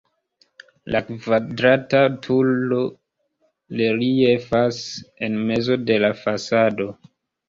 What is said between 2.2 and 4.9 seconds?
turo reliefas